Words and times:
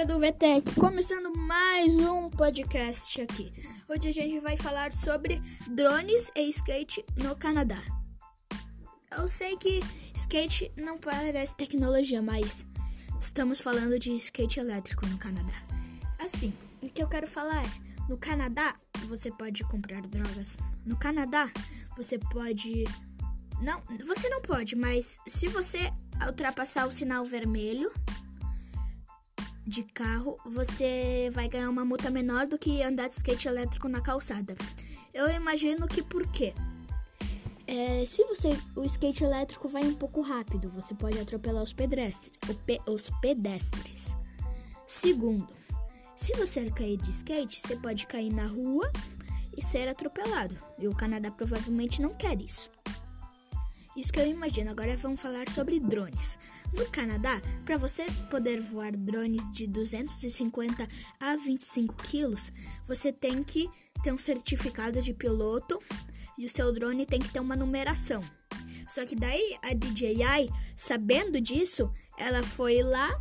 VTEC, 0.00 0.74
começando 0.76 1.30
mais 1.36 1.98
um 1.98 2.30
podcast 2.30 3.20
aqui. 3.20 3.52
Hoje 3.86 4.08
a 4.08 4.12
gente 4.12 4.40
vai 4.40 4.56
falar 4.56 4.94
sobre 4.94 5.42
drones 5.68 6.30
e 6.34 6.48
skate 6.48 7.04
no 7.16 7.36
Canadá. 7.36 7.82
Eu 9.12 9.28
sei 9.28 9.58
que 9.58 9.80
skate 10.14 10.72
não 10.74 10.96
parece 10.96 11.54
tecnologia, 11.54 12.22
mas 12.22 12.64
estamos 13.20 13.60
falando 13.60 13.98
de 13.98 14.12
skate 14.12 14.58
elétrico 14.58 15.04
no 15.04 15.18
Canadá. 15.18 15.52
Assim, 16.18 16.54
o 16.82 16.88
que 16.88 17.02
eu 17.02 17.08
quero 17.08 17.26
falar 17.26 17.62
é: 17.62 17.70
no 18.08 18.16
Canadá 18.16 18.74
você 19.06 19.30
pode 19.30 19.62
comprar 19.64 20.00
drogas. 20.00 20.56
No 20.86 20.98
Canadá 20.98 21.50
você 21.94 22.18
pode. 22.18 22.84
Não, 23.60 23.82
você 24.06 24.30
não 24.30 24.40
pode, 24.40 24.74
mas 24.74 25.20
se 25.26 25.46
você 25.46 25.92
ultrapassar 26.26 26.88
o 26.88 26.90
sinal 26.90 27.22
vermelho 27.22 27.92
de 29.70 29.84
carro, 29.84 30.36
você 30.44 31.30
vai 31.32 31.48
ganhar 31.48 31.70
uma 31.70 31.84
multa 31.84 32.10
menor 32.10 32.48
do 32.48 32.58
que 32.58 32.82
andar 32.82 33.08
de 33.08 33.14
skate 33.14 33.46
elétrico 33.46 33.88
na 33.88 34.00
calçada. 34.00 34.56
Eu 35.14 35.30
imagino 35.30 35.86
que 35.86 36.02
por 36.02 36.26
quê? 36.26 36.52
É, 37.68 38.04
se 38.04 38.24
você 38.24 38.48
o 38.74 38.84
skate 38.84 39.22
elétrico 39.22 39.68
vai 39.68 39.84
um 39.84 39.94
pouco 39.94 40.22
rápido, 40.22 40.68
você 40.68 40.92
pode 40.92 41.20
atropelar 41.20 41.62
os 41.62 41.72
pedestres. 41.72 42.32
Os 42.84 43.10
pedestres. 43.20 44.14
Segundo, 44.84 45.48
se 46.16 46.32
você 46.32 46.68
cair 46.68 46.96
de 46.96 47.10
skate, 47.10 47.60
você 47.60 47.76
pode 47.76 48.08
cair 48.08 48.32
na 48.32 48.48
rua 48.48 48.90
e 49.56 49.62
ser 49.62 49.86
atropelado. 49.86 50.56
E 50.80 50.88
o 50.88 50.94
Canadá 50.96 51.30
provavelmente 51.30 52.02
não 52.02 52.12
quer 52.12 52.40
isso. 52.42 52.70
Isso 53.96 54.12
que 54.12 54.20
eu 54.20 54.26
imagino. 54.26 54.70
Agora 54.70 54.96
vamos 54.96 55.20
falar 55.20 55.48
sobre 55.48 55.80
drones. 55.80 56.38
No 56.72 56.86
Canadá, 56.90 57.42
para 57.64 57.76
você 57.76 58.06
poder 58.30 58.60
voar 58.60 58.92
drones 58.92 59.50
de 59.50 59.66
250 59.66 60.86
a 61.18 61.36
25 61.36 61.96
quilos, 61.96 62.52
você 62.86 63.12
tem 63.12 63.42
que 63.42 63.68
ter 64.02 64.12
um 64.12 64.18
certificado 64.18 65.02
de 65.02 65.12
piloto 65.12 65.80
e 66.38 66.46
o 66.46 66.48
seu 66.48 66.72
drone 66.72 67.04
tem 67.04 67.20
que 67.20 67.30
ter 67.30 67.40
uma 67.40 67.56
numeração. 67.56 68.22
Só 68.88 69.04
que 69.04 69.14
daí 69.14 69.58
a 69.62 69.74
DJI, 69.74 70.50
sabendo 70.76 71.40
disso, 71.40 71.92
ela 72.16 72.42
foi 72.42 72.82
lá 72.82 73.20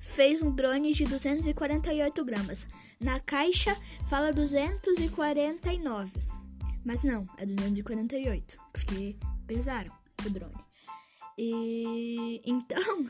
fez 0.00 0.42
um 0.42 0.50
drone 0.54 0.92
de 0.92 1.04
248 1.04 2.24
gramas. 2.24 2.68
Na 3.00 3.18
caixa 3.20 3.74
fala 4.08 4.32
249, 4.32 6.20
mas 6.84 7.02
não, 7.02 7.26
é 7.38 7.46
248, 7.46 8.58
porque 8.72 9.16
pesaram 9.46 9.92
o 10.24 10.30
drone. 10.30 10.64
E 11.38 12.40
então 12.46 13.06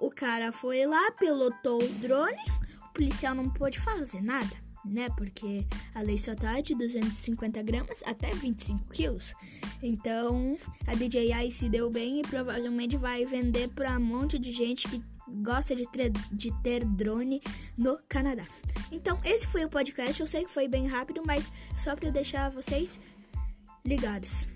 o 0.00 0.10
cara 0.10 0.52
foi 0.52 0.86
lá, 0.86 1.10
pilotou 1.12 1.82
o 1.82 1.88
drone, 1.94 2.42
o 2.90 2.92
policial 2.92 3.34
não 3.34 3.48
pôde 3.48 3.80
fazer 3.80 4.22
nada, 4.22 4.54
né? 4.84 5.08
Porque 5.16 5.66
a 5.94 6.00
lei 6.00 6.18
só 6.18 6.34
tá 6.34 6.60
de 6.60 6.74
250 6.74 7.62
gramas 7.62 8.02
até 8.04 8.34
25 8.34 8.88
quilos. 8.90 9.34
Então 9.82 10.56
a 10.86 10.94
DJI 10.94 11.50
se 11.50 11.68
deu 11.68 11.90
bem 11.90 12.20
e 12.20 12.22
provavelmente 12.22 12.96
vai 12.96 13.24
vender 13.24 13.68
para 13.68 13.96
um 13.96 14.04
monte 14.04 14.38
de 14.38 14.52
gente 14.52 14.88
que 14.88 15.02
gosta 15.40 15.74
de 15.74 15.88
ter, 15.88 16.10
de 16.30 16.52
ter 16.62 16.84
drone 16.84 17.40
no 17.76 17.98
Canadá. 18.08 18.44
Então, 18.90 19.18
esse 19.24 19.46
foi 19.46 19.64
o 19.64 19.68
podcast. 19.68 20.20
Eu 20.20 20.26
sei 20.26 20.44
que 20.44 20.50
foi 20.50 20.68
bem 20.68 20.86
rápido, 20.86 21.22
mas 21.26 21.50
só 21.76 21.96
para 21.96 22.10
deixar 22.10 22.50
vocês 22.50 23.00
ligados. 23.84 24.48